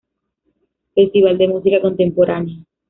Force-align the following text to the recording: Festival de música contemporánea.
Festival 0.95 1.37
de 1.37 1.47
música 1.47 1.79
contemporánea. 1.79 2.55